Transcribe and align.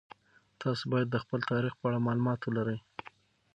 تاسو 0.61 0.83
باید 0.91 1.07
د 1.11 1.17
خپل 1.23 1.39
تاریخ 1.51 1.73
په 1.77 1.85
اړه 1.87 2.03
مالومات 2.07 2.39
ولرئ. 2.43 2.79